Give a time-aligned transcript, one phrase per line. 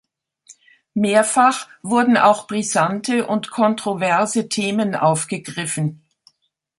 [0.95, 6.01] Mehrfach wurden auch brisante und kontroverse Themen aufgegriffen.